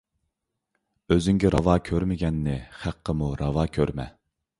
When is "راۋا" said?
1.55-1.75, 3.43-3.67